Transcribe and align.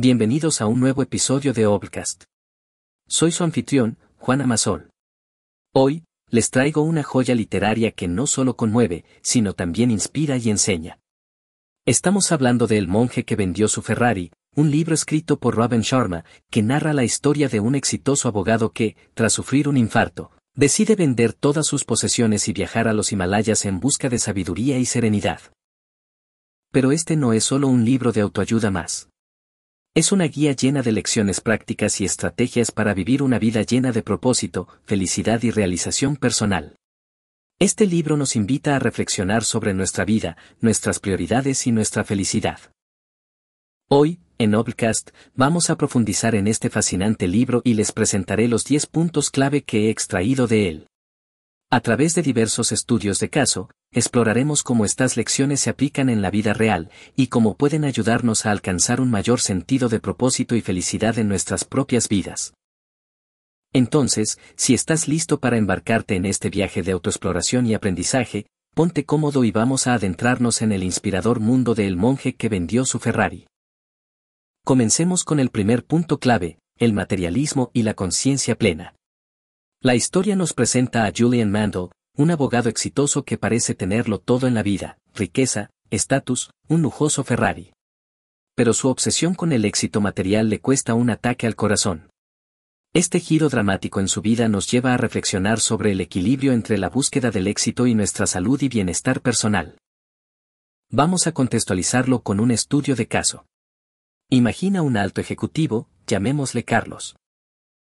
Bienvenidos 0.00 0.60
a 0.60 0.68
un 0.68 0.78
nuevo 0.78 1.02
episodio 1.02 1.52
de 1.52 1.66
Obcast. 1.66 2.22
Soy 3.08 3.32
su 3.32 3.42
anfitrión, 3.42 3.98
Juan 4.16 4.40
Amasol. 4.40 4.90
Hoy, 5.74 6.04
les 6.30 6.50
traigo 6.50 6.82
una 6.82 7.02
joya 7.02 7.34
literaria 7.34 7.90
que 7.90 8.06
no 8.06 8.28
solo 8.28 8.54
conmueve, 8.54 9.04
sino 9.22 9.54
también 9.54 9.90
inspira 9.90 10.36
y 10.36 10.50
enseña. 10.50 11.00
Estamos 11.84 12.30
hablando 12.30 12.68
de 12.68 12.78
El 12.78 12.86
monje 12.86 13.24
que 13.24 13.34
vendió 13.34 13.66
su 13.66 13.82
Ferrari, 13.82 14.30
un 14.54 14.70
libro 14.70 14.94
escrito 14.94 15.40
por 15.40 15.56
Robin 15.56 15.80
Sharma, 15.80 16.24
que 16.48 16.62
narra 16.62 16.92
la 16.92 17.02
historia 17.02 17.48
de 17.48 17.58
un 17.58 17.74
exitoso 17.74 18.28
abogado 18.28 18.70
que, 18.70 18.94
tras 19.14 19.32
sufrir 19.32 19.68
un 19.68 19.76
infarto, 19.76 20.30
decide 20.54 20.94
vender 20.94 21.32
todas 21.32 21.66
sus 21.66 21.82
posesiones 21.82 22.46
y 22.46 22.52
viajar 22.52 22.86
a 22.86 22.92
los 22.92 23.10
Himalayas 23.10 23.64
en 23.64 23.80
busca 23.80 24.08
de 24.08 24.20
sabiduría 24.20 24.78
y 24.78 24.84
serenidad. 24.84 25.40
Pero 26.70 26.92
este 26.92 27.16
no 27.16 27.32
es 27.32 27.42
solo 27.42 27.66
un 27.66 27.84
libro 27.84 28.12
de 28.12 28.20
autoayuda 28.20 28.70
más. 28.70 29.07
Es 29.98 30.12
una 30.12 30.26
guía 30.26 30.52
llena 30.52 30.82
de 30.82 30.92
lecciones 30.92 31.40
prácticas 31.40 32.00
y 32.00 32.04
estrategias 32.04 32.70
para 32.70 32.94
vivir 32.94 33.20
una 33.20 33.40
vida 33.40 33.62
llena 33.62 33.90
de 33.90 34.04
propósito, 34.04 34.68
felicidad 34.84 35.42
y 35.42 35.50
realización 35.50 36.14
personal. 36.14 36.76
Este 37.58 37.84
libro 37.84 38.16
nos 38.16 38.36
invita 38.36 38.76
a 38.76 38.78
reflexionar 38.78 39.42
sobre 39.42 39.74
nuestra 39.74 40.04
vida, 40.04 40.36
nuestras 40.60 41.00
prioridades 41.00 41.66
y 41.66 41.72
nuestra 41.72 42.04
felicidad. 42.04 42.60
Hoy, 43.88 44.20
en 44.38 44.52
Noblecast, 44.52 45.10
vamos 45.34 45.68
a 45.68 45.76
profundizar 45.76 46.36
en 46.36 46.46
este 46.46 46.70
fascinante 46.70 47.26
libro 47.26 47.60
y 47.64 47.74
les 47.74 47.90
presentaré 47.90 48.46
los 48.46 48.64
10 48.66 48.86
puntos 48.86 49.30
clave 49.30 49.64
que 49.64 49.86
he 49.86 49.90
extraído 49.90 50.46
de 50.46 50.68
él. 50.68 50.87
A 51.70 51.80
través 51.80 52.14
de 52.14 52.22
diversos 52.22 52.72
estudios 52.72 53.18
de 53.18 53.28
caso, 53.28 53.68
exploraremos 53.92 54.62
cómo 54.62 54.86
estas 54.86 55.18
lecciones 55.18 55.60
se 55.60 55.68
aplican 55.68 56.08
en 56.08 56.22
la 56.22 56.30
vida 56.30 56.54
real 56.54 56.90
y 57.14 57.26
cómo 57.26 57.58
pueden 57.58 57.84
ayudarnos 57.84 58.46
a 58.46 58.52
alcanzar 58.52 59.02
un 59.02 59.10
mayor 59.10 59.40
sentido 59.40 59.90
de 59.90 60.00
propósito 60.00 60.56
y 60.56 60.62
felicidad 60.62 61.18
en 61.18 61.28
nuestras 61.28 61.64
propias 61.64 62.08
vidas. 62.08 62.54
Entonces, 63.74 64.38
si 64.56 64.72
estás 64.72 65.08
listo 65.08 65.40
para 65.40 65.58
embarcarte 65.58 66.16
en 66.16 66.24
este 66.24 66.48
viaje 66.48 66.82
de 66.82 66.92
autoexploración 66.92 67.66
y 67.66 67.74
aprendizaje, 67.74 68.46
ponte 68.74 69.04
cómodo 69.04 69.44
y 69.44 69.50
vamos 69.50 69.86
a 69.86 69.92
adentrarnos 69.92 70.62
en 70.62 70.72
el 70.72 70.82
inspirador 70.82 71.38
mundo 71.38 71.74
del 71.74 71.96
monje 71.96 72.34
que 72.34 72.48
vendió 72.48 72.86
su 72.86 72.98
Ferrari. 72.98 73.46
Comencemos 74.64 75.22
con 75.22 75.38
el 75.38 75.50
primer 75.50 75.84
punto 75.84 76.18
clave, 76.18 76.60
el 76.78 76.94
materialismo 76.94 77.70
y 77.74 77.82
la 77.82 77.92
conciencia 77.92 78.56
plena. 78.56 78.94
La 79.80 79.94
historia 79.94 80.34
nos 80.34 80.54
presenta 80.54 81.04
a 81.04 81.12
Julian 81.16 81.52
Mandel, 81.52 81.90
un 82.16 82.32
abogado 82.32 82.68
exitoso 82.68 83.22
que 83.22 83.38
parece 83.38 83.76
tenerlo 83.76 84.18
todo 84.18 84.48
en 84.48 84.54
la 84.54 84.64
vida, 84.64 84.98
riqueza, 85.14 85.70
estatus, 85.90 86.50
un 86.66 86.82
lujoso 86.82 87.22
Ferrari. 87.22 87.72
Pero 88.56 88.72
su 88.72 88.88
obsesión 88.88 89.36
con 89.36 89.52
el 89.52 89.64
éxito 89.64 90.00
material 90.00 90.50
le 90.50 90.60
cuesta 90.60 90.94
un 90.94 91.10
ataque 91.10 91.46
al 91.46 91.54
corazón. 91.54 92.10
Este 92.92 93.20
giro 93.20 93.48
dramático 93.48 94.00
en 94.00 94.08
su 94.08 94.20
vida 94.20 94.48
nos 94.48 94.68
lleva 94.68 94.94
a 94.94 94.96
reflexionar 94.96 95.60
sobre 95.60 95.92
el 95.92 96.00
equilibrio 96.00 96.54
entre 96.54 96.76
la 96.76 96.88
búsqueda 96.88 97.30
del 97.30 97.46
éxito 97.46 97.86
y 97.86 97.94
nuestra 97.94 98.26
salud 98.26 98.60
y 98.60 98.68
bienestar 98.68 99.20
personal. 99.20 99.78
Vamos 100.90 101.28
a 101.28 101.32
contextualizarlo 101.32 102.24
con 102.24 102.40
un 102.40 102.50
estudio 102.50 102.96
de 102.96 103.06
caso. 103.06 103.46
Imagina 104.28 104.82
un 104.82 104.96
alto 104.96 105.20
ejecutivo, 105.20 105.88
llamémosle 106.08 106.64
Carlos. 106.64 107.14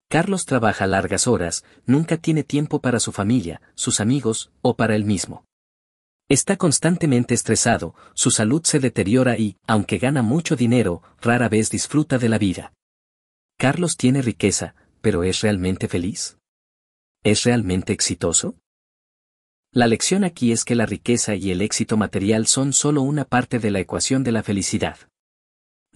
Carlos 0.10 0.46
trabaja 0.46 0.86
largas 0.88 1.28
horas, 1.28 1.66
nunca 1.86 2.18
tiene 2.18 2.44
tiempo 2.44 2.80
para 2.80 3.00
su 3.00 3.12
familia, 3.12 3.62
sus 3.74 4.00
amigos, 4.00 4.52
o 4.62 4.76
para 4.76 4.96
él 4.96 5.04
mismo. 5.04 5.46
Está 6.30 6.58
constantemente 6.58 7.34
estresado, 7.34 7.96
su 8.14 8.32
salud 8.32 8.64
se 8.64 8.80
deteriora 8.80 9.38
y, 9.38 9.58
aunque 9.68 9.98
gana 9.98 10.22
mucho 10.22 10.56
dinero, 10.56 11.04
rara 11.22 11.50
vez 11.50 11.70
disfruta 11.70 12.18
de 12.18 12.30
la 12.30 12.38
vida. 12.38 12.74
Carlos 13.58 13.96
tiene 13.96 14.22
riqueza, 14.22 14.76
pero 15.02 15.24
¿es 15.24 15.42
realmente 15.42 15.88
feliz? 15.88 16.38
¿Es 17.24 17.44
realmente 17.44 17.94
exitoso? 17.94 18.56
La 19.72 19.88
lección 19.88 20.24
aquí 20.24 20.52
es 20.52 20.64
que 20.66 20.74
la 20.74 20.86
riqueza 20.86 21.36
y 21.36 21.52
el 21.52 21.62
éxito 21.62 21.98
material 21.98 22.48
son 22.48 22.74
solo 22.74 23.02
una 23.02 23.26
parte 23.26 23.60
de 23.60 23.72
la 23.72 23.80
ecuación 23.80 24.24
de 24.24 24.32
la 24.32 24.42
felicidad. 24.42 24.98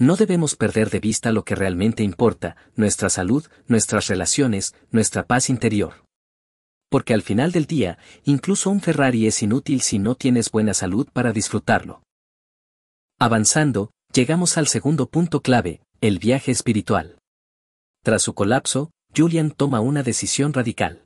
No 0.01 0.15
debemos 0.15 0.55
perder 0.55 0.89
de 0.89 1.01
vista 1.01 1.33
lo 1.33 1.43
que 1.43 1.55
realmente 1.55 2.03
importa, 2.03 2.55
nuestra 2.77 3.09
salud, 3.09 3.45
nuestras 3.67 4.07
relaciones, 4.07 4.73
nuestra 4.91 5.27
paz 5.27 5.49
interior. 5.49 6.05
Porque 6.89 7.13
al 7.13 7.21
final 7.21 7.51
del 7.51 7.65
día, 7.65 7.99
incluso 8.23 8.69
un 8.69 8.79
Ferrari 8.79 9.27
es 9.27 9.43
inútil 9.43 9.81
si 9.81 9.99
no 9.99 10.15
tienes 10.15 10.51
buena 10.51 10.73
salud 10.73 11.09
para 11.11 11.33
disfrutarlo. 11.33 12.01
Avanzando, 13.19 13.91
llegamos 14.13 14.57
al 14.57 14.67
segundo 14.67 15.09
punto 15.09 15.41
clave, 15.41 15.81
el 15.99 16.17
viaje 16.17 16.51
espiritual. 16.51 17.19
Tras 18.01 18.21
su 18.21 18.33
colapso, 18.33 18.91
Julian 19.13 19.51
toma 19.51 19.81
una 19.81 20.01
decisión 20.01 20.53
radical. 20.53 21.03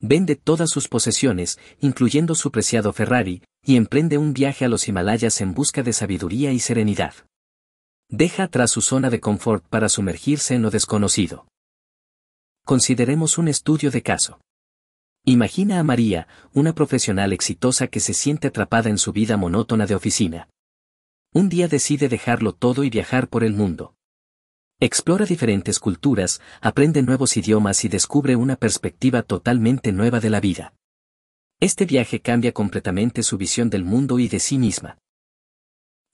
Vende 0.00 0.36
todas 0.36 0.68
sus 0.68 0.86
posesiones, 0.86 1.58
incluyendo 1.80 2.34
su 2.34 2.50
preciado 2.50 2.92
Ferrari, 2.92 3.42
y 3.64 3.76
emprende 3.76 4.18
un 4.18 4.34
viaje 4.34 4.66
a 4.66 4.68
los 4.68 4.86
Himalayas 4.86 5.40
en 5.40 5.54
busca 5.54 5.82
de 5.82 5.94
sabiduría 5.94 6.52
y 6.52 6.58
serenidad 6.58 7.14
deja 8.12 8.44
atrás 8.44 8.70
su 8.70 8.82
zona 8.82 9.08
de 9.08 9.20
confort 9.20 9.64
para 9.66 9.88
sumergirse 9.88 10.54
en 10.54 10.62
lo 10.62 10.70
desconocido. 10.70 11.46
Consideremos 12.64 13.38
un 13.38 13.48
estudio 13.48 13.90
de 13.90 14.02
caso. 14.02 14.38
Imagina 15.24 15.78
a 15.78 15.82
María, 15.82 16.28
una 16.52 16.74
profesional 16.74 17.32
exitosa 17.32 17.86
que 17.86 18.00
se 18.00 18.12
siente 18.12 18.48
atrapada 18.48 18.90
en 18.90 18.98
su 18.98 19.12
vida 19.12 19.36
monótona 19.36 19.86
de 19.86 19.94
oficina. 19.94 20.48
Un 21.32 21.48
día 21.48 21.68
decide 21.68 22.10
dejarlo 22.10 22.52
todo 22.52 22.84
y 22.84 22.90
viajar 22.90 23.28
por 23.28 23.44
el 23.44 23.54
mundo. 23.54 23.94
Explora 24.78 25.24
diferentes 25.24 25.80
culturas, 25.80 26.42
aprende 26.60 27.02
nuevos 27.02 27.36
idiomas 27.36 27.82
y 27.84 27.88
descubre 27.88 28.36
una 28.36 28.56
perspectiva 28.56 29.22
totalmente 29.22 29.90
nueva 29.90 30.20
de 30.20 30.28
la 30.28 30.40
vida. 30.40 30.74
Este 31.60 31.86
viaje 31.86 32.20
cambia 32.20 32.52
completamente 32.52 33.22
su 33.22 33.38
visión 33.38 33.70
del 33.70 33.84
mundo 33.84 34.18
y 34.18 34.28
de 34.28 34.40
sí 34.40 34.58
misma. 34.58 34.98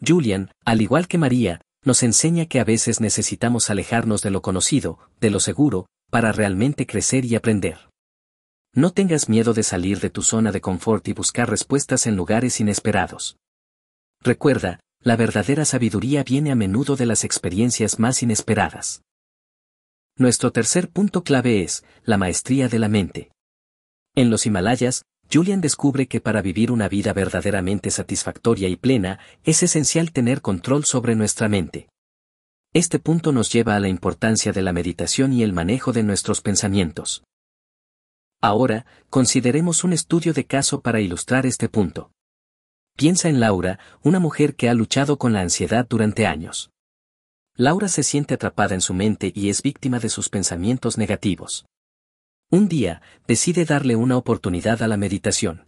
Julian, 0.06 0.52
al 0.64 0.80
igual 0.80 1.08
que 1.08 1.18
María, 1.18 1.60
nos 1.88 2.02
enseña 2.02 2.44
que 2.44 2.60
a 2.60 2.64
veces 2.64 3.00
necesitamos 3.00 3.70
alejarnos 3.70 4.20
de 4.20 4.30
lo 4.30 4.42
conocido, 4.42 4.98
de 5.22 5.30
lo 5.30 5.40
seguro, 5.40 5.86
para 6.10 6.32
realmente 6.32 6.86
crecer 6.86 7.24
y 7.24 7.34
aprender. 7.34 7.88
No 8.74 8.92
tengas 8.92 9.30
miedo 9.30 9.54
de 9.54 9.62
salir 9.62 9.98
de 9.98 10.10
tu 10.10 10.20
zona 10.20 10.52
de 10.52 10.60
confort 10.60 11.08
y 11.08 11.14
buscar 11.14 11.48
respuestas 11.48 12.06
en 12.06 12.14
lugares 12.14 12.60
inesperados. 12.60 13.38
Recuerda, 14.20 14.80
la 15.00 15.16
verdadera 15.16 15.64
sabiduría 15.64 16.24
viene 16.24 16.52
a 16.52 16.54
menudo 16.54 16.94
de 16.94 17.06
las 17.06 17.24
experiencias 17.24 17.98
más 17.98 18.22
inesperadas. 18.22 19.00
Nuestro 20.14 20.52
tercer 20.52 20.90
punto 20.90 21.24
clave 21.24 21.62
es, 21.62 21.84
la 22.04 22.18
maestría 22.18 22.68
de 22.68 22.80
la 22.80 22.90
mente. 22.90 23.30
En 24.14 24.28
los 24.28 24.44
Himalayas, 24.44 25.04
Julian 25.30 25.60
descubre 25.60 26.08
que 26.08 26.20
para 26.20 26.40
vivir 26.40 26.72
una 26.72 26.88
vida 26.88 27.12
verdaderamente 27.12 27.90
satisfactoria 27.90 28.68
y 28.68 28.76
plena, 28.76 29.18
es 29.44 29.62
esencial 29.62 30.10
tener 30.12 30.40
control 30.40 30.84
sobre 30.84 31.14
nuestra 31.14 31.48
mente. 31.48 31.88
Este 32.72 32.98
punto 32.98 33.32
nos 33.32 33.52
lleva 33.52 33.76
a 33.76 33.80
la 33.80 33.88
importancia 33.88 34.52
de 34.52 34.62
la 34.62 34.72
meditación 34.72 35.32
y 35.32 35.42
el 35.42 35.52
manejo 35.52 35.92
de 35.92 36.02
nuestros 36.02 36.40
pensamientos. 36.40 37.24
Ahora, 38.40 38.86
consideremos 39.10 39.84
un 39.84 39.92
estudio 39.92 40.32
de 40.32 40.46
caso 40.46 40.80
para 40.80 41.00
ilustrar 41.00 41.44
este 41.44 41.68
punto. 41.68 42.12
Piensa 42.96 43.28
en 43.28 43.40
Laura, 43.40 43.78
una 44.02 44.20
mujer 44.20 44.54
que 44.54 44.68
ha 44.68 44.74
luchado 44.74 45.18
con 45.18 45.32
la 45.32 45.40
ansiedad 45.40 45.86
durante 45.88 46.26
años. 46.26 46.70
Laura 47.54 47.88
se 47.88 48.02
siente 48.02 48.34
atrapada 48.34 48.74
en 48.74 48.80
su 48.80 48.94
mente 48.94 49.32
y 49.34 49.50
es 49.50 49.62
víctima 49.62 49.98
de 49.98 50.08
sus 50.08 50.28
pensamientos 50.28 50.96
negativos. 50.96 51.66
Un 52.50 52.66
día, 52.66 53.02
decide 53.26 53.66
darle 53.66 53.94
una 53.94 54.16
oportunidad 54.16 54.82
a 54.82 54.88
la 54.88 54.96
meditación. 54.96 55.66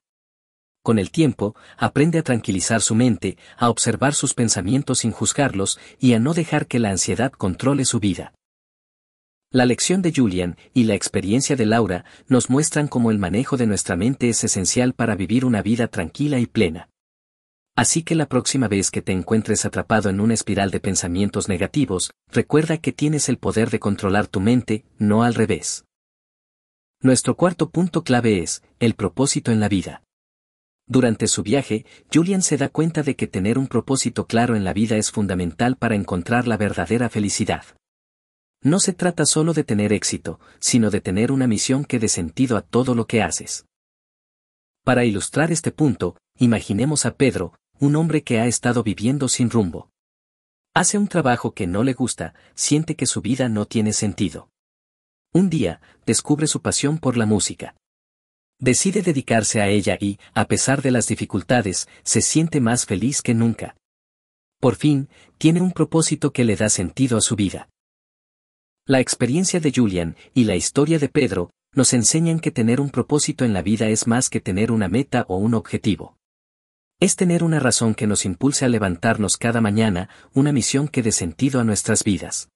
Con 0.82 0.98
el 0.98 1.10
tiempo, 1.10 1.54
aprende 1.76 2.18
a 2.18 2.22
tranquilizar 2.22 2.80
su 2.80 2.94
mente, 2.94 3.36
a 3.58 3.68
observar 3.68 4.14
sus 4.14 4.32
pensamientos 4.32 5.00
sin 5.00 5.10
juzgarlos 5.10 5.78
y 5.98 6.14
a 6.14 6.18
no 6.18 6.32
dejar 6.32 6.66
que 6.66 6.78
la 6.78 6.88
ansiedad 6.88 7.32
controle 7.32 7.84
su 7.84 8.00
vida. 8.00 8.32
La 9.52 9.66
lección 9.66 10.00
de 10.00 10.10
Julian 10.14 10.56
y 10.72 10.84
la 10.84 10.94
experiencia 10.94 11.54
de 11.54 11.66
Laura 11.66 12.06
nos 12.28 12.48
muestran 12.48 12.88
cómo 12.88 13.10
el 13.10 13.18
manejo 13.18 13.58
de 13.58 13.66
nuestra 13.66 13.96
mente 13.96 14.30
es 14.30 14.42
esencial 14.42 14.94
para 14.94 15.16
vivir 15.16 15.44
una 15.44 15.60
vida 15.60 15.88
tranquila 15.88 16.38
y 16.38 16.46
plena. 16.46 16.88
Así 17.76 18.02
que 18.02 18.14
la 18.14 18.26
próxima 18.26 18.68
vez 18.68 18.90
que 18.90 19.02
te 19.02 19.12
encuentres 19.12 19.66
atrapado 19.66 20.08
en 20.08 20.18
una 20.18 20.32
espiral 20.32 20.70
de 20.70 20.80
pensamientos 20.80 21.46
negativos, 21.46 22.10
recuerda 22.32 22.78
que 22.78 22.92
tienes 22.92 23.28
el 23.28 23.36
poder 23.36 23.68
de 23.68 23.80
controlar 23.80 24.28
tu 24.28 24.40
mente, 24.40 24.86
no 24.98 25.24
al 25.24 25.34
revés. 25.34 25.84
Nuestro 27.02 27.34
cuarto 27.34 27.70
punto 27.70 28.04
clave 28.04 28.42
es, 28.42 28.62
el 28.78 28.94
propósito 28.94 29.52
en 29.52 29.58
la 29.58 29.70
vida. 29.70 30.02
Durante 30.86 31.28
su 31.28 31.42
viaje, 31.42 31.86
Julian 32.12 32.42
se 32.42 32.58
da 32.58 32.68
cuenta 32.68 33.02
de 33.02 33.16
que 33.16 33.26
tener 33.26 33.56
un 33.56 33.68
propósito 33.68 34.26
claro 34.26 34.54
en 34.54 34.64
la 34.64 34.74
vida 34.74 34.98
es 34.98 35.10
fundamental 35.10 35.76
para 35.76 35.94
encontrar 35.94 36.46
la 36.46 36.58
verdadera 36.58 37.08
felicidad. 37.08 37.64
No 38.62 38.80
se 38.80 38.92
trata 38.92 39.24
solo 39.24 39.54
de 39.54 39.64
tener 39.64 39.94
éxito, 39.94 40.40
sino 40.58 40.90
de 40.90 41.00
tener 41.00 41.32
una 41.32 41.46
misión 41.46 41.86
que 41.86 41.98
dé 41.98 42.08
sentido 42.08 42.58
a 42.58 42.60
todo 42.60 42.94
lo 42.94 43.06
que 43.06 43.22
haces. 43.22 43.64
Para 44.84 45.06
ilustrar 45.06 45.50
este 45.50 45.72
punto, 45.72 46.18
imaginemos 46.36 47.06
a 47.06 47.14
Pedro, 47.14 47.54
un 47.78 47.96
hombre 47.96 48.22
que 48.22 48.40
ha 48.40 48.46
estado 48.46 48.82
viviendo 48.82 49.28
sin 49.28 49.48
rumbo. 49.48 49.88
Hace 50.74 50.98
un 50.98 51.08
trabajo 51.08 51.54
que 51.54 51.66
no 51.66 51.82
le 51.82 51.94
gusta, 51.94 52.34
siente 52.54 52.94
que 52.94 53.06
su 53.06 53.22
vida 53.22 53.48
no 53.48 53.64
tiene 53.64 53.94
sentido. 53.94 54.49
Un 55.32 55.48
día, 55.48 55.80
descubre 56.06 56.48
su 56.48 56.60
pasión 56.60 56.98
por 56.98 57.16
la 57.16 57.24
música. 57.24 57.76
Decide 58.58 59.02
dedicarse 59.02 59.60
a 59.60 59.68
ella 59.68 59.96
y, 60.00 60.18
a 60.34 60.46
pesar 60.46 60.82
de 60.82 60.90
las 60.90 61.06
dificultades, 61.06 61.88
se 62.02 62.20
siente 62.20 62.60
más 62.60 62.84
feliz 62.84 63.22
que 63.22 63.32
nunca. 63.32 63.76
Por 64.60 64.74
fin, 64.74 65.08
tiene 65.38 65.60
un 65.60 65.70
propósito 65.70 66.32
que 66.32 66.44
le 66.44 66.56
da 66.56 66.68
sentido 66.68 67.16
a 67.16 67.20
su 67.20 67.36
vida. 67.36 67.68
La 68.86 68.98
experiencia 68.98 69.60
de 69.60 69.72
Julian 69.74 70.16
y 70.34 70.44
la 70.44 70.56
historia 70.56 70.98
de 70.98 71.08
Pedro 71.08 71.50
nos 71.74 71.92
enseñan 71.92 72.40
que 72.40 72.50
tener 72.50 72.80
un 72.80 72.90
propósito 72.90 73.44
en 73.44 73.52
la 73.52 73.62
vida 73.62 73.88
es 73.88 74.08
más 74.08 74.30
que 74.30 74.40
tener 74.40 74.72
una 74.72 74.88
meta 74.88 75.26
o 75.28 75.36
un 75.36 75.54
objetivo. 75.54 76.16
Es 76.98 77.14
tener 77.14 77.44
una 77.44 77.60
razón 77.60 77.94
que 77.94 78.08
nos 78.08 78.24
impulse 78.24 78.64
a 78.64 78.68
levantarnos 78.68 79.36
cada 79.36 79.60
mañana, 79.60 80.10
una 80.34 80.52
misión 80.52 80.88
que 80.88 81.02
dé 81.02 81.12
sentido 81.12 81.60
a 81.60 81.64
nuestras 81.64 82.02
vidas. 82.02 82.50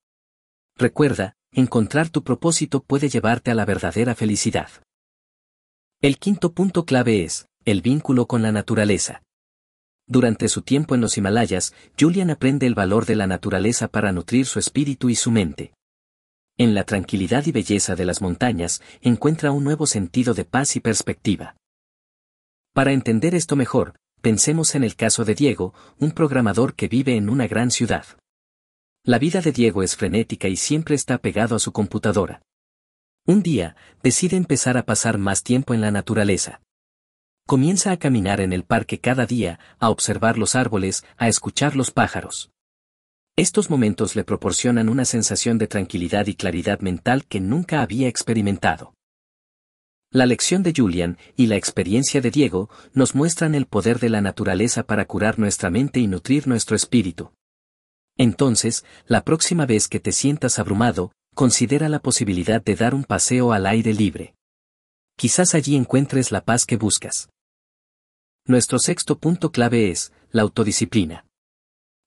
Recuerda, 0.76 1.36
encontrar 1.54 2.10
tu 2.10 2.22
propósito 2.22 2.82
puede 2.82 3.08
llevarte 3.08 3.50
a 3.50 3.54
la 3.54 3.64
verdadera 3.64 4.14
felicidad. 4.14 4.68
El 6.02 6.18
quinto 6.18 6.52
punto 6.52 6.84
clave 6.84 7.24
es, 7.24 7.46
el 7.64 7.80
vínculo 7.80 8.26
con 8.26 8.42
la 8.42 8.52
naturaleza. 8.52 9.22
Durante 10.06 10.48
su 10.48 10.62
tiempo 10.62 10.94
en 10.94 11.00
los 11.00 11.16
Himalayas, 11.16 11.72
Julian 11.98 12.30
aprende 12.30 12.66
el 12.66 12.74
valor 12.74 13.06
de 13.06 13.16
la 13.16 13.26
naturaleza 13.26 13.88
para 13.88 14.12
nutrir 14.12 14.44
su 14.44 14.58
espíritu 14.58 15.08
y 15.08 15.14
su 15.14 15.30
mente. 15.30 15.72
En 16.58 16.74
la 16.74 16.84
tranquilidad 16.84 17.46
y 17.46 17.52
belleza 17.52 17.96
de 17.96 18.04
las 18.04 18.20
montañas, 18.20 18.82
encuentra 19.00 19.50
un 19.50 19.64
nuevo 19.64 19.86
sentido 19.86 20.34
de 20.34 20.44
paz 20.44 20.76
y 20.76 20.80
perspectiva. 20.80 21.56
Para 22.74 22.92
entender 22.92 23.34
esto 23.34 23.56
mejor, 23.56 23.94
pensemos 24.20 24.74
en 24.74 24.84
el 24.84 24.94
caso 24.94 25.24
de 25.24 25.34
Diego, 25.34 25.72
un 25.98 26.10
programador 26.10 26.74
que 26.74 26.88
vive 26.88 27.16
en 27.16 27.30
una 27.30 27.46
gran 27.46 27.70
ciudad. 27.70 28.04
La 29.06 29.18
vida 29.18 29.42
de 29.42 29.52
Diego 29.52 29.82
es 29.82 29.96
frenética 29.96 30.48
y 30.48 30.56
siempre 30.56 30.94
está 30.94 31.18
pegado 31.18 31.54
a 31.54 31.58
su 31.58 31.72
computadora. 31.72 32.40
Un 33.26 33.42
día, 33.42 33.76
decide 34.02 34.38
empezar 34.38 34.78
a 34.78 34.86
pasar 34.86 35.18
más 35.18 35.42
tiempo 35.42 35.74
en 35.74 35.82
la 35.82 35.90
naturaleza. 35.90 36.62
Comienza 37.46 37.90
a 37.90 37.98
caminar 37.98 38.40
en 38.40 38.54
el 38.54 38.64
parque 38.64 39.00
cada 39.00 39.26
día, 39.26 39.60
a 39.78 39.90
observar 39.90 40.38
los 40.38 40.54
árboles, 40.54 41.04
a 41.18 41.28
escuchar 41.28 41.76
los 41.76 41.90
pájaros. 41.90 42.50
Estos 43.36 43.68
momentos 43.68 44.16
le 44.16 44.24
proporcionan 44.24 44.88
una 44.88 45.04
sensación 45.04 45.58
de 45.58 45.66
tranquilidad 45.66 46.26
y 46.26 46.34
claridad 46.34 46.80
mental 46.80 47.26
que 47.26 47.40
nunca 47.40 47.82
había 47.82 48.08
experimentado. 48.08 48.94
La 50.10 50.24
lección 50.24 50.62
de 50.62 50.72
Julian 50.74 51.18
y 51.36 51.48
la 51.48 51.56
experiencia 51.56 52.22
de 52.22 52.30
Diego 52.30 52.70
nos 52.94 53.14
muestran 53.14 53.54
el 53.54 53.66
poder 53.66 53.98
de 53.98 54.08
la 54.08 54.22
naturaleza 54.22 54.84
para 54.84 55.04
curar 55.04 55.38
nuestra 55.38 55.68
mente 55.68 56.00
y 56.00 56.06
nutrir 56.06 56.48
nuestro 56.48 56.74
espíritu. 56.74 57.32
Entonces, 58.16 58.84
la 59.06 59.24
próxima 59.24 59.66
vez 59.66 59.88
que 59.88 60.00
te 60.00 60.12
sientas 60.12 60.58
abrumado, 60.58 61.12
considera 61.34 61.88
la 61.88 61.98
posibilidad 61.98 62.62
de 62.62 62.76
dar 62.76 62.94
un 62.94 63.04
paseo 63.04 63.52
al 63.52 63.66
aire 63.66 63.92
libre. 63.92 64.34
Quizás 65.16 65.54
allí 65.54 65.76
encuentres 65.76 66.30
la 66.30 66.44
paz 66.44 66.64
que 66.64 66.76
buscas. 66.76 67.28
Nuestro 68.46 68.78
sexto 68.78 69.18
punto 69.18 69.50
clave 69.50 69.90
es, 69.90 70.12
la 70.30 70.42
autodisciplina. 70.42 71.26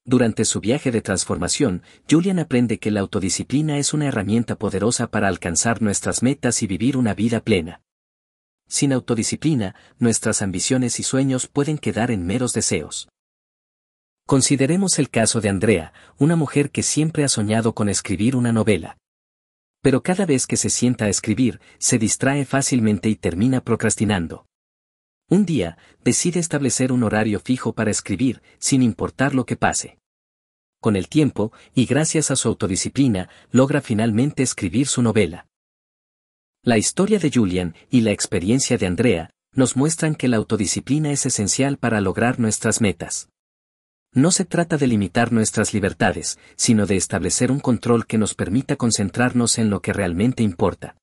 Durante 0.06 0.46
su 0.46 0.62
viaje 0.62 0.92
de 0.92 1.02
transformación, 1.02 1.82
Julian 2.10 2.40
aprende 2.40 2.80
que 2.80 2.92
la 2.92 3.02
autodisciplina 3.02 3.78
es 3.78 3.94
una 3.94 4.08
herramienta 4.08 4.56
poderosa 4.56 5.08
para 5.08 5.28
alcanzar 5.28 5.82
nuestras 5.82 6.24
metas 6.24 6.64
y 6.64 6.68
vivir 6.68 6.96
una 6.96 7.14
vida 7.14 7.42
plena. 7.42 7.82
Sin 8.70 8.94
autodisciplina, 8.94 9.76
nuestras 10.00 10.42
ambiciones 10.42 11.00
y 11.00 11.04
sueños 11.04 11.48
pueden 11.48 11.78
quedar 11.78 12.12
en 12.12 12.26
meros 12.26 12.54
deseos. 12.54 13.10
Consideremos 14.28 15.00
el 15.00 15.10
caso 15.10 15.42
de 15.42 15.50
Andrea, 15.50 15.92
una 16.20 16.36
mujer 16.36 16.70
que 16.70 16.84
siempre 16.84 17.24
ha 17.24 17.28
soñado 17.28 17.74
con 17.74 17.90
escribir 17.90 18.36
una 18.36 18.52
novela 18.52 18.98
pero 19.88 20.04
cada 20.04 20.26
vez 20.26 20.48
que 20.48 20.58
se 20.58 20.70
sienta 20.70 21.06
a 21.06 21.08
escribir, 21.08 21.62
se 21.78 21.98
distrae 21.98 22.44
fácilmente 22.44 23.08
y 23.08 23.16
termina 23.16 23.62
procrastinando. 23.62 24.46
Un 25.30 25.46
día, 25.46 25.78
decide 26.04 26.42
establecer 26.42 26.92
un 26.92 27.04
horario 27.04 27.40
fijo 27.40 27.72
para 27.72 27.90
escribir, 27.90 28.42
sin 28.60 28.82
importar 28.84 29.34
lo 29.34 29.46
que 29.46 29.56
pase. 29.56 29.98
Con 30.82 30.98
el 30.98 31.08
tiempo, 31.08 31.54
y 31.74 31.86
gracias 31.86 32.32
a 32.32 32.36
su 32.36 32.50
autodisciplina, 32.50 33.30
logra 33.52 33.80
finalmente 33.80 34.44
escribir 34.44 34.88
su 34.88 35.02
novela. 35.02 35.48
La 36.64 36.78
historia 36.78 37.20
de 37.20 37.32
Julian 37.34 37.74
y 37.90 38.02
la 38.02 38.12
experiencia 38.12 38.78
de 38.78 38.88
Andrea 38.88 39.30
nos 39.54 39.78
muestran 39.78 40.16
que 40.16 40.28
la 40.28 40.36
autodisciplina 40.36 41.12
es 41.12 41.26
esencial 41.26 41.78
para 41.78 42.02
lograr 42.02 42.42
nuestras 42.42 42.82
metas. 42.82 43.30
No 44.18 44.32
se 44.32 44.46
trata 44.46 44.78
de 44.78 44.88
limitar 44.88 45.32
nuestras 45.32 45.76
libertades, 45.76 46.40
sino 46.56 46.88
de 46.88 46.96
establecer 46.96 47.52
un 47.52 47.60
control 47.60 48.08
que 48.08 48.18
nos 48.18 48.34
permita 48.34 48.76
concentrarnos 48.76 49.60
en 49.60 49.70
lo 49.70 49.84
que 49.84 49.94
realmente 49.94 50.42
importa. 50.42 50.98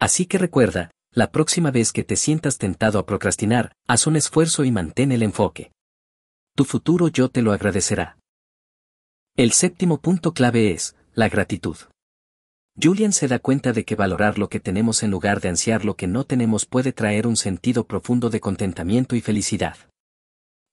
Así 0.00 0.26
que 0.26 0.36
recuerda, 0.36 0.90
la 1.12 1.30
próxima 1.30 1.70
vez 1.70 1.92
que 1.92 2.02
te 2.02 2.16
sientas 2.16 2.58
tentado 2.58 2.98
a 2.98 3.06
procrastinar, 3.06 3.76
haz 3.86 4.08
un 4.08 4.16
esfuerzo 4.16 4.64
y 4.64 4.72
mantén 4.72 5.12
el 5.12 5.22
enfoque. 5.22 5.70
Tu 6.56 6.64
futuro 6.64 7.06
yo 7.06 7.28
te 7.28 7.40
lo 7.40 7.52
agradecerá. 7.52 8.18
El 9.36 9.52
séptimo 9.52 10.00
punto 10.00 10.34
clave 10.34 10.72
es, 10.72 10.96
la 11.14 11.28
gratitud. 11.28 11.76
Julian 12.82 13.12
se 13.12 13.28
da 13.28 13.38
cuenta 13.38 13.72
de 13.72 13.84
que 13.84 13.94
valorar 13.94 14.40
lo 14.40 14.48
que 14.48 14.58
tenemos 14.58 15.04
en 15.04 15.12
lugar 15.12 15.40
de 15.40 15.50
ansiar 15.50 15.84
lo 15.84 15.94
que 15.94 16.08
no 16.08 16.24
tenemos 16.24 16.66
puede 16.66 16.92
traer 16.92 17.28
un 17.28 17.36
sentido 17.36 17.86
profundo 17.86 18.28
de 18.28 18.40
contentamiento 18.40 19.14
y 19.14 19.20
felicidad. 19.20 19.76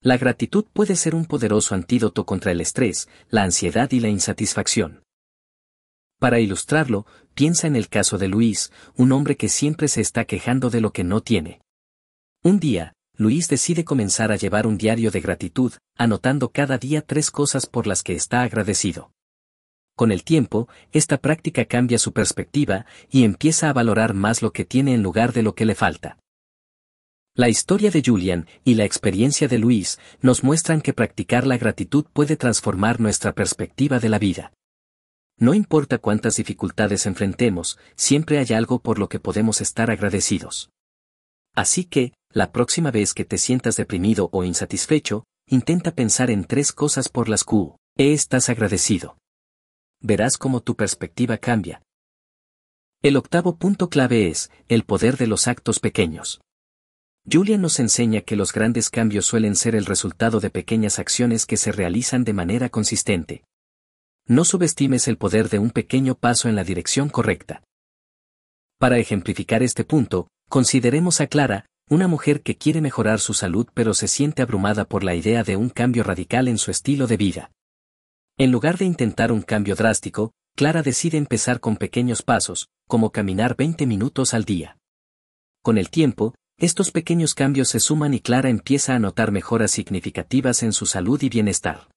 La 0.03 0.18
gratitud 0.18 0.65
puede 0.74 0.95
ser 0.95 1.13
un 1.13 1.25
poderoso 1.25 1.75
antídoto 1.75 2.25
contra 2.25 2.51
el 2.51 2.59
estrés, 2.59 3.07
la 3.30 3.44
ansiedad 3.44 3.92
y 3.92 4.00
la 4.00 4.09
insatisfacción. 4.09 5.03
Para 6.19 6.39
ilustrarlo, 6.39 7.06
piensa 7.36 7.68
en 7.68 7.75
el 7.75 7.88
caso 7.88 8.18
de 8.18 8.27
Luis, 8.27 8.71
un 8.95 9.12
hombre 9.12 9.38
que 9.38 9.48
siempre 9.48 9.88
se 9.88 10.01
está 10.01 10.25
quejando 10.25 10.71
de 10.71 10.81
lo 10.81 10.92
que 10.92 11.03
no 11.03 11.21
tiene. 11.21 11.62
Un 12.44 12.59
día, 12.59 12.94
Luis 13.15 13.48
decide 13.48 13.86
comenzar 13.86 14.31
a 14.31 14.38
llevar 14.38 14.65
un 14.65 14.80
diario 14.80 15.12
de 15.12 15.21
gratitud, 15.21 15.74
anotando 15.95 16.50
cada 16.50 16.80
día 16.80 17.03
tres 17.03 17.30
cosas 17.30 17.68
por 17.68 17.86
las 17.86 18.01
que 18.01 18.13
está 18.13 18.42
agradecido. 18.42 19.12
Con 19.95 20.12
el 20.12 20.24
tiempo, 20.24 20.68
esta 20.92 21.19
práctica 21.19 21.65
cambia 21.65 22.00
su 22.00 22.12
perspectiva 22.12 22.88
y 23.12 23.24
empieza 23.24 23.69
a 23.69 23.74
valorar 23.74 24.15
más 24.15 24.42
lo 24.42 24.51
que 24.51 24.65
tiene 24.65 24.95
en 24.95 25.03
lugar 25.03 25.31
de 25.31 25.44
lo 25.44 25.53
que 25.53 25.65
le 25.65 25.75
falta. 25.75 26.18
La 27.33 27.48
historia 27.48 27.92
de 27.92 28.04
Julian 28.06 28.45
y 28.66 28.75
la 28.75 28.83
experiencia 28.83 29.48
de 29.48 29.57
Luis 29.57 30.00
nos 30.22 30.44
muestran 30.44 30.81
que 30.81 30.92
practicar 30.92 31.48
la 31.48 31.57
gratitud 31.57 32.06
puede 32.12 32.36
transformar 32.36 33.00
nuestra 33.00 33.31
perspectiva 33.33 34.00
de 34.00 34.10
la 34.10 34.19
vida. 34.19 34.51
No 35.38 35.54
importa 35.54 35.98
cuántas 35.98 36.36
dificultades 36.36 37.06
enfrentemos, 37.06 37.79
siempre 37.96 38.38
hay 38.38 38.53
algo 38.53 38.79
por 38.79 39.00
lo 39.00 39.08
que 39.08 39.22
podemos 39.22 39.62
estar 39.62 39.89
agradecidos. 39.89 40.72
Así 41.56 41.86
que, 41.86 42.12
la 42.34 42.51
próxima 42.51 42.91
vez 42.91 43.13
que 43.13 43.24
te 43.24 43.38
sientas 43.38 43.77
deprimido 43.77 44.29
o 44.34 44.44
insatisfecho, 44.44 45.24
intenta 45.48 45.96
pensar 45.96 46.32
en 46.32 46.44
tres 46.44 46.74
cosas 46.74 47.08
por 47.08 47.29
las 47.29 47.46
que 47.46 48.13
estás 48.13 48.50
agradecido. 48.50 49.17
Verás 50.01 50.38
cómo 50.38 50.60
tu 50.60 50.75
perspectiva 50.75 51.38
cambia. 51.38 51.82
El 53.01 53.15
octavo 53.15 53.56
punto 53.56 53.89
clave 53.89 54.27
es, 54.27 54.51
el 54.67 54.84
poder 54.84 55.15
de 55.15 55.27
los 55.27 55.48
actos 55.48 55.79
pequeños. 55.79 56.41
Julia 57.30 57.58
nos 57.58 57.80
enseña 57.80 58.22
que 58.22 58.36
los 58.36 58.51
grandes 58.51 58.90
cambios 58.90 59.25
suelen 59.25 59.56
ser 59.56 59.75
el 59.75 59.86
resultado 59.86 60.40
de 60.40 60.50
pequeñas 60.50 60.98
acciones 60.98 61.46
que 61.46 61.58
se 61.58 61.72
realizan 61.72 62.24
de 62.24 62.34
manera 62.34 62.70
consistente. 62.70 63.44
No 64.28 64.44
subestimes 64.44 65.08
el 65.08 65.18
poder 65.18 65.50
de 65.50 65.60
un 65.60 65.70
pequeño 65.70 66.16
paso 66.16 66.50
en 66.50 66.56
la 66.56 66.63
dirección 66.63 67.10
correcta. 67.10 67.63
Para 68.80 68.98
ejemplificar 68.98 69.62
este 69.62 69.84
punto, 69.84 70.28
consideremos 70.50 71.22
a 71.22 71.28
Clara, 71.28 71.66
una 71.90 72.08
mujer 72.08 72.42
que 72.42 72.58
quiere 72.58 72.82
mejorar 72.82 73.20
su 73.20 73.34
salud 73.34 73.68
pero 73.74 73.94
se 73.94 74.08
siente 74.08 74.42
abrumada 74.42 74.86
por 74.86 75.04
la 75.04 75.13
idea 75.13 75.44
de 75.44 75.58
un 75.58 75.70
cambio 75.70 76.04
radical 76.04 76.48
en 76.48 76.58
su 76.58 76.72
estilo 76.72 77.06
de 77.06 77.18
vida. 77.18 77.51
En 78.38 78.51
lugar 78.51 78.78
de 78.78 78.86
intentar 78.86 79.32
un 79.32 79.42
cambio 79.42 79.75
drástico, 79.75 80.32
Clara 80.56 80.82
decide 80.82 81.18
empezar 81.18 81.60
con 81.60 81.78
pequeños 81.78 82.24
pasos, 82.24 82.70
como 82.88 83.12
caminar 83.12 83.56
20 83.56 83.86
minutos 83.86 84.34
al 84.34 84.46
día. 84.46 84.78
Con 85.62 85.78
el 85.78 85.90
tiempo, 85.90 86.34
estos 86.62 86.91
pequeños 86.91 87.34
cambios 87.34 87.70
se 87.70 87.80
suman 87.80 88.13
y 88.13 88.20
Clara 88.20 88.48
empieza 88.48 88.94
a 88.94 89.00
notar 89.00 89.32
mejoras 89.32 89.72
significativas 89.72 90.62
en 90.62 90.74
su 90.74 90.86
salud 90.86 91.20
y 91.24 91.27
bienestar. 91.27 91.89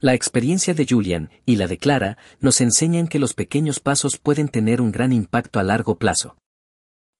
La 0.00 0.12
experiencia 0.12 0.74
de 0.74 0.84
Julian 0.84 1.30
y 1.46 1.54
la 1.54 1.68
de 1.68 1.78
Clara 1.78 2.18
nos 2.40 2.60
enseñan 2.60 3.06
que 3.06 3.20
los 3.20 3.32
pequeños 3.32 3.78
pasos 3.78 4.18
pueden 4.18 4.48
tener 4.48 4.80
un 4.80 4.90
gran 4.90 5.12
impacto 5.12 5.60
a 5.60 5.62
largo 5.62 5.98
plazo. 5.98 6.36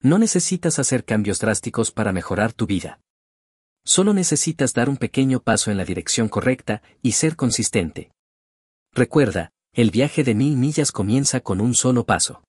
No 0.03 0.19
necesitas 0.19 0.81
hacer 0.81 1.05
cambios 1.05 1.38
drásticos 1.38 1.93
para 1.93 2.12
mejorar 2.12 2.53
tu 2.53 2.67
vida. 2.67 2.99
Solo 3.87 4.12
necesitas 4.12 4.75
dar 4.75 4.88
un 4.88 4.97
pequeño 4.97 5.38
paso 5.38 5.71
en 5.71 5.76
la 5.76 5.85
dirección 5.85 6.29
correcta 6.29 6.83
y 7.00 7.12
ser 7.12 7.37
consistente. 7.37 8.11
Recuerda, 8.93 9.53
el 9.73 9.93
viaje 9.93 10.25
de 10.25 10.35
mil 10.35 10.57
millas 10.57 10.91
comienza 10.91 11.41
con 11.41 11.61
un 11.61 11.75
solo 11.75 12.05
paso. 12.07 12.43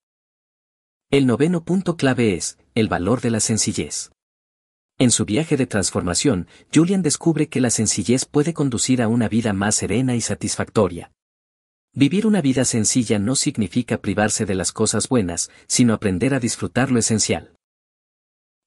El 1.11 1.27
noveno 1.27 1.63
punto 1.63 1.97
clave 1.97 2.33
es, 2.33 2.57
el 2.75 2.89
valor 2.89 3.21
de 3.21 3.31
la 3.31 3.39
sencillez. 3.39 4.11
En 4.97 5.09
su 5.09 5.23
viaje 5.23 5.55
de 5.55 5.65
transformación, 5.65 6.47
Julian 6.73 7.01
descubre 7.01 7.47
que 7.47 7.61
la 7.61 7.69
sencillez 7.69 8.25
puede 8.25 8.53
conducir 8.53 9.01
a 9.01 9.07
una 9.07 9.29
vida 9.29 9.53
más 9.53 9.75
serena 9.75 10.15
y 10.15 10.21
satisfactoria. 10.21 11.11
Vivir 11.93 12.27
una 12.27 12.41
vida 12.41 12.65
sencilla 12.65 13.17
no 13.17 13.37
significa 13.37 13.99
privarse 13.99 14.45
de 14.45 14.55
las 14.55 14.73
cosas 14.73 15.07
buenas, 15.07 15.49
sino 15.67 15.93
aprender 15.93 16.33
a 16.33 16.41
disfrutar 16.41 16.91
lo 16.91 16.99
esencial. 16.99 17.55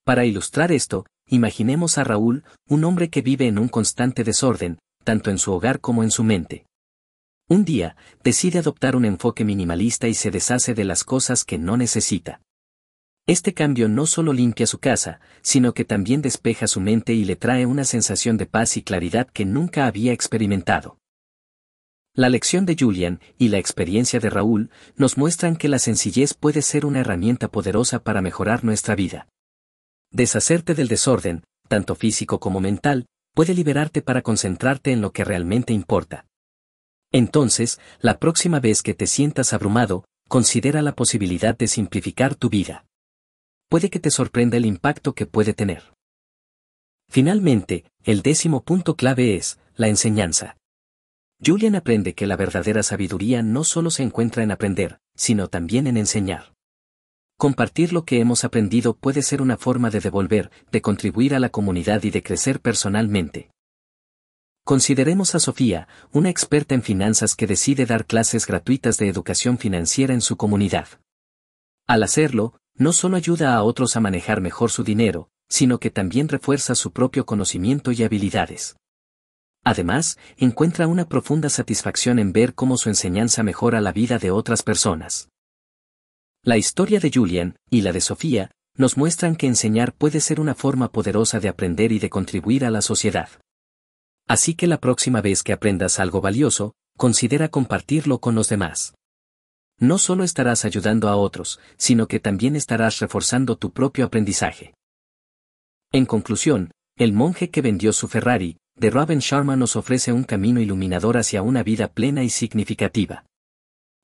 Para 0.04 0.24
ilustrar 0.24 0.72
esto, 0.72 1.04
imaginemos 1.26 1.98
a 1.98 2.04
Raúl, 2.04 2.44
un 2.66 2.84
hombre 2.84 3.10
que 3.10 3.20
vive 3.20 3.46
en 3.46 3.58
un 3.58 3.68
constante 3.68 4.24
desorden, 4.24 4.78
tanto 5.04 5.30
en 5.30 5.36
su 5.36 5.52
hogar 5.52 5.80
como 5.80 6.02
en 6.02 6.10
su 6.10 6.24
mente. 6.24 6.64
Un 7.46 7.66
día, 7.66 7.96
decide 8.24 8.58
adoptar 8.58 8.96
un 8.96 9.04
enfoque 9.04 9.44
minimalista 9.44 10.08
y 10.08 10.14
se 10.14 10.30
deshace 10.30 10.72
de 10.72 10.84
las 10.84 11.04
cosas 11.04 11.44
que 11.44 11.58
no 11.58 11.76
necesita. 11.76 12.40
Este 13.28 13.52
cambio 13.52 13.90
no 13.90 14.06
solo 14.06 14.32
limpia 14.32 14.66
su 14.66 14.78
casa, 14.78 15.20
sino 15.42 15.74
que 15.74 15.84
también 15.84 16.22
despeja 16.22 16.66
su 16.66 16.80
mente 16.80 17.12
y 17.12 17.26
le 17.26 17.36
trae 17.36 17.66
una 17.66 17.84
sensación 17.84 18.38
de 18.38 18.46
paz 18.46 18.78
y 18.78 18.82
claridad 18.82 19.28
que 19.28 19.44
nunca 19.44 19.84
había 19.84 20.14
experimentado. 20.14 20.96
La 22.14 22.30
lección 22.30 22.64
de 22.64 22.74
Julian 22.74 23.20
y 23.36 23.48
la 23.48 23.58
experiencia 23.58 24.18
de 24.18 24.30
Raúl 24.30 24.70
nos 24.96 25.18
muestran 25.18 25.56
que 25.56 25.68
la 25.68 25.78
sencillez 25.78 26.32
puede 26.32 26.62
ser 26.62 26.86
una 26.86 27.00
herramienta 27.00 27.48
poderosa 27.48 28.02
para 28.02 28.22
mejorar 28.22 28.64
nuestra 28.64 28.94
vida. 28.94 29.28
Deshacerte 30.10 30.74
del 30.74 30.88
desorden, 30.88 31.44
tanto 31.68 31.96
físico 31.96 32.40
como 32.40 32.60
mental, 32.60 33.04
puede 33.34 33.52
liberarte 33.52 34.00
para 34.00 34.22
concentrarte 34.22 34.90
en 34.90 35.02
lo 35.02 35.12
que 35.12 35.24
realmente 35.24 35.74
importa. 35.74 36.24
Entonces, 37.12 37.78
la 38.00 38.18
próxima 38.18 38.58
vez 38.58 38.82
que 38.82 38.94
te 38.94 39.06
sientas 39.06 39.52
abrumado, 39.52 40.06
considera 40.28 40.80
la 40.80 40.94
posibilidad 40.94 41.54
de 41.54 41.68
simplificar 41.68 42.34
tu 42.34 42.48
vida. 42.48 42.87
Puede 43.68 43.90
que 43.90 44.00
te 44.00 44.10
sorprenda 44.10 44.56
el 44.56 44.64
impacto 44.64 45.14
que 45.14 45.26
puede 45.26 45.52
tener. 45.52 45.92
Finalmente, 47.10 47.84
el 48.02 48.22
décimo 48.22 48.62
punto 48.62 48.96
clave 48.96 49.36
es, 49.36 49.58
la 49.76 49.88
enseñanza. 49.88 50.56
Julian 51.44 51.76
aprende 51.76 52.14
que 52.14 52.26
la 52.26 52.36
verdadera 52.36 52.82
sabiduría 52.82 53.42
no 53.42 53.64
solo 53.64 53.90
se 53.90 54.02
encuentra 54.02 54.42
en 54.42 54.50
aprender, 54.50 55.00
sino 55.14 55.48
también 55.48 55.86
en 55.86 55.96
enseñar. 55.96 56.54
Compartir 57.36 57.92
lo 57.92 58.04
que 58.04 58.20
hemos 58.20 58.42
aprendido 58.42 58.96
puede 58.96 59.22
ser 59.22 59.40
una 59.40 59.56
forma 59.56 59.90
de 59.90 60.00
devolver, 60.00 60.50
de 60.72 60.82
contribuir 60.82 61.34
a 61.34 61.38
la 61.38 61.50
comunidad 61.50 62.02
y 62.02 62.10
de 62.10 62.22
crecer 62.22 62.60
personalmente. 62.60 63.50
Consideremos 64.64 65.34
a 65.34 65.38
Sofía, 65.38 65.88
una 66.12 66.30
experta 66.30 66.74
en 66.74 66.82
finanzas 66.82 67.36
que 67.36 67.46
decide 67.46 67.86
dar 67.86 68.06
clases 68.06 68.46
gratuitas 68.46 68.96
de 68.96 69.08
educación 69.08 69.56
financiera 69.56 70.12
en 70.14 70.20
su 70.20 70.36
comunidad. 70.36 70.88
Al 71.86 72.02
hacerlo, 72.02 72.54
no 72.78 72.92
solo 72.92 73.16
ayuda 73.16 73.54
a 73.54 73.62
otros 73.62 73.96
a 73.96 74.00
manejar 74.00 74.40
mejor 74.40 74.70
su 74.70 74.84
dinero, 74.84 75.30
sino 75.48 75.78
que 75.78 75.90
también 75.90 76.28
refuerza 76.28 76.74
su 76.74 76.92
propio 76.92 77.26
conocimiento 77.26 77.92
y 77.92 78.02
habilidades. 78.02 78.76
Además, 79.64 80.18
encuentra 80.36 80.86
una 80.86 81.08
profunda 81.08 81.48
satisfacción 81.48 82.18
en 82.18 82.32
ver 82.32 82.54
cómo 82.54 82.76
su 82.76 82.88
enseñanza 82.88 83.42
mejora 83.42 83.80
la 83.80 83.92
vida 83.92 84.18
de 84.18 84.30
otras 84.30 84.62
personas. 84.62 85.28
La 86.42 86.56
historia 86.56 87.00
de 87.00 87.10
Julian, 87.12 87.56
y 87.68 87.82
la 87.82 87.92
de 87.92 88.00
Sofía, 88.00 88.50
nos 88.76 88.96
muestran 88.96 89.34
que 89.34 89.48
enseñar 89.48 89.92
puede 89.92 90.20
ser 90.20 90.40
una 90.40 90.54
forma 90.54 90.92
poderosa 90.92 91.40
de 91.40 91.48
aprender 91.48 91.90
y 91.90 91.98
de 91.98 92.08
contribuir 92.08 92.64
a 92.64 92.70
la 92.70 92.80
sociedad. 92.80 93.28
Así 94.28 94.54
que 94.54 94.68
la 94.68 94.78
próxima 94.78 95.20
vez 95.20 95.42
que 95.42 95.52
aprendas 95.52 95.98
algo 95.98 96.20
valioso, 96.20 96.74
considera 96.96 97.48
compartirlo 97.48 98.20
con 98.20 98.34
los 98.34 98.48
demás. 98.48 98.94
No 99.78 99.98
solo 99.98 100.24
estarás 100.24 100.64
ayudando 100.64 101.08
a 101.08 101.16
otros, 101.16 101.60
sino 101.76 102.08
que 102.08 102.18
también 102.18 102.56
estarás 102.56 102.98
reforzando 102.98 103.56
tu 103.56 103.72
propio 103.72 104.04
aprendizaje. 104.06 104.74
En 105.92 106.04
conclusión, 106.04 106.72
el 106.96 107.12
monje 107.12 107.50
que 107.50 107.62
vendió 107.62 107.92
su 107.92 108.08
Ferrari, 108.08 108.56
de 108.74 108.90
Robin 108.90 109.20
Sharma 109.20 109.56
nos 109.56 109.76
ofrece 109.76 110.12
un 110.12 110.24
camino 110.24 110.60
iluminador 110.60 111.16
hacia 111.16 111.42
una 111.42 111.62
vida 111.62 111.88
plena 111.88 112.24
y 112.24 112.30
significativa. 112.30 113.24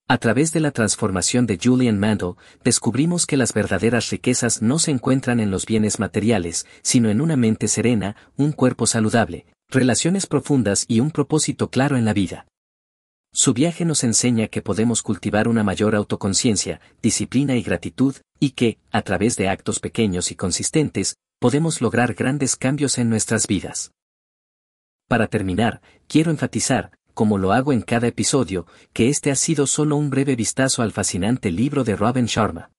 A 0.06 0.18
través 0.18 0.52
de 0.52 0.60
la 0.60 0.70
transformación 0.70 1.46
de 1.46 1.58
Julian 1.62 1.98
Mandel, 1.98 2.34
descubrimos 2.62 3.26
que 3.26 3.36
las 3.36 3.52
verdaderas 3.52 4.10
riquezas 4.10 4.62
no 4.62 4.78
se 4.78 4.90
encuentran 4.90 5.40
en 5.40 5.50
los 5.50 5.64
bienes 5.64 5.98
materiales, 5.98 6.66
sino 6.82 7.08
en 7.08 7.20
una 7.20 7.36
mente 7.36 7.68
serena, 7.68 8.14
un 8.36 8.52
cuerpo 8.52 8.86
saludable, 8.86 9.46
relaciones 9.70 10.26
profundas 10.26 10.84
y 10.88 11.00
un 11.00 11.10
propósito 11.10 11.70
claro 11.70 11.96
en 11.96 12.04
la 12.04 12.12
vida. 12.12 12.46
Su 13.36 13.52
viaje 13.52 13.84
nos 13.84 14.04
enseña 14.04 14.46
que 14.46 14.62
podemos 14.62 15.02
cultivar 15.02 15.48
una 15.48 15.64
mayor 15.64 15.96
autoconciencia, 15.96 16.80
disciplina 17.02 17.56
y 17.56 17.62
gratitud, 17.62 18.14
y 18.38 18.52
que, 18.52 18.78
a 18.92 19.02
través 19.02 19.36
de 19.36 19.48
actos 19.48 19.80
pequeños 19.80 20.30
y 20.30 20.36
consistentes, 20.36 21.16
podemos 21.40 21.80
lograr 21.80 22.14
grandes 22.14 22.54
cambios 22.54 22.96
en 22.96 23.10
nuestras 23.10 23.48
vidas. 23.48 23.90
Para 25.08 25.26
terminar, 25.26 25.82
quiero 26.06 26.30
enfatizar, 26.30 26.92
como 27.12 27.36
lo 27.36 27.52
hago 27.52 27.72
en 27.72 27.82
cada 27.82 28.06
episodio, 28.06 28.68
que 28.92 29.08
este 29.08 29.32
ha 29.32 29.36
sido 29.36 29.66
solo 29.66 29.96
un 29.96 30.10
breve 30.10 30.36
vistazo 30.36 30.82
al 30.82 30.92
fascinante 30.92 31.50
libro 31.50 31.82
de 31.82 31.96
Robin 31.96 32.26
Sharma. 32.26 32.70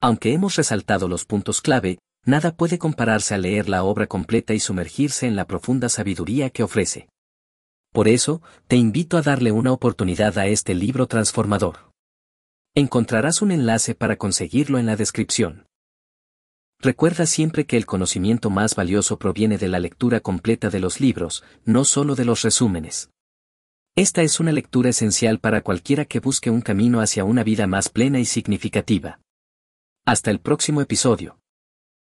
Aunque 0.00 0.32
hemos 0.32 0.56
resaltado 0.56 1.06
los 1.06 1.24
puntos 1.24 1.60
clave, 1.60 2.00
nada 2.24 2.52
puede 2.52 2.78
compararse 2.78 3.32
a 3.32 3.38
leer 3.38 3.68
la 3.68 3.84
obra 3.84 4.08
completa 4.08 4.54
y 4.54 4.60
sumergirse 4.60 5.28
en 5.28 5.36
la 5.36 5.46
profunda 5.46 5.88
sabiduría 5.88 6.50
que 6.50 6.64
ofrece. 6.64 7.08
Por 7.98 8.06
eso, 8.06 8.42
te 8.68 8.76
invito 8.76 9.16
a 9.16 9.22
darle 9.22 9.50
una 9.50 9.72
oportunidad 9.72 10.38
a 10.38 10.46
este 10.46 10.72
libro 10.72 11.08
transformador. 11.08 11.90
Encontrarás 12.76 13.42
un 13.42 13.50
enlace 13.50 13.96
para 13.96 14.14
conseguirlo 14.14 14.78
en 14.78 14.86
la 14.86 14.94
descripción. 14.94 15.66
Recuerda 16.80 17.26
siempre 17.26 17.66
que 17.66 17.76
el 17.76 17.86
conocimiento 17.86 18.50
más 18.50 18.76
valioso 18.76 19.18
proviene 19.18 19.58
de 19.58 19.66
la 19.66 19.80
lectura 19.80 20.20
completa 20.20 20.70
de 20.70 20.78
los 20.78 21.00
libros, 21.00 21.42
no 21.64 21.84
solo 21.84 22.14
de 22.14 22.24
los 22.24 22.42
resúmenes. 22.42 23.10
Esta 23.96 24.22
es 24.22 24.38
una 24.38 24.52
lectura 24.52 24.90
esencial 24.90 25.40
para 25.40 25.62
cualquiera 25.62 26.04
que 26.04 26.20
busque 26.20 26.50
un 26.50 26.60
camino 26.60 27.00
hacia 27.00 27.24
una 27.24 27.42
vida 27.42 27.66
más 27.66 27.88
plena 27.88 28.20
y 28.20 28.26
significativa. 28.26 29.18
Hasta 30.06 30.30
el 30.30 30.38
próximo 30.38 30.82
episodio. 30.82 31.40